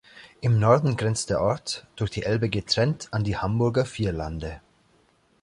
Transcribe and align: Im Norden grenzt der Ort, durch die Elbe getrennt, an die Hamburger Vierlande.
Im 0.41 0.57
Norden 0.59 0.97
grenzt 0.97 1.29
der 1.29 1.41
Ort, 1.41 1.85
durch 1.95 2.09
die 2.09 2.23
Elbe 2.23 2.49
getrennt, 2.49 3.09
an 3.11 3.23
die 3.23 3.37
Hamburger 3.37 3.85
Vierlande. 3.85 4.59